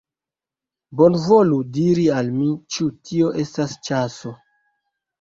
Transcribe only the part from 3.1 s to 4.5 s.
tio estas ĉaso!